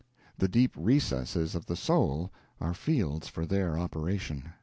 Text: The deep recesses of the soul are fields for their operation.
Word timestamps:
The 0.35 0.47
deep 0.47 0.71
recesses 0.75 1.53
of 1.53 1.67
the 1.67 1.75
soul 1.75 2.31
are 2.59 2.73
fields 2.73 3.27
for 3.27 3.45
their 3.45 3.77
operation. 3.77 4.51